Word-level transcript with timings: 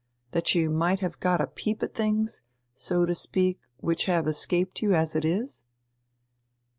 That 0.31 0.55
you 0.55 0.71
might 0.71 0.99
have 1.01 1.19
got 1.19 1.41
a 1.41 1.45
peep 1.45 1.83
at 1.83 1.93
things, 1.93 2.41
so 2.73 3.05
to 3.05 3.13
speak, 3.13 3.59
which 3.81 4.05
have 4.05 4.27
escaped 4.27 4.81
you 4.81 4.95
as 4.95 5.15
it 5.15 5.23
is?" 5.23 5.63